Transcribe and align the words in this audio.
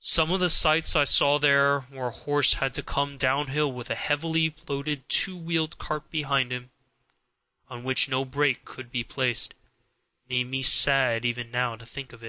Some 0.00 0.32
of 0.32 0.40
the 0.40 0.48
sights 0.48 0.96
I 0.96 1.04
saw 1.04 1.38
there, 1.38 1.80
where 1.90 2.06
a 2.06 2.10
horse 2.10 2.54
had 2.54 2.72
to 2.72 2.82
come 2.82 3.18
downhill 3.18 3.70
with 3.70 3.90
a 3.90 3.94
heavily 3.94 4.54
loaded 4.66 5.06
two 5.06 5.36
wheel 5.36 5.68
cart 5.68 6.10
behind 6.10 6.50
him, 6.50 6.70
on 7.68 7.84
which 7.84 8.08
no 8.08 8.24
brake 8.24 8.64
could 8.64 8.90
be 8.90 9.04
placed, 9.04 9.52
make 10.30 10.46
me 10.46 10.62
sad 10.62 11.26
even 11.26 11.50
now 11.50 11.76
to 11.76 11.84
think 11.84 12.14
of. 12.14 12.24